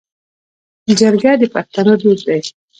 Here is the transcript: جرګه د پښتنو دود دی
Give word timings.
جرګه 0.99 1.31
د 1.39 1.43
پښتنو 1.53 1.93
دود 2.01 2.19
دی 2.27 2.39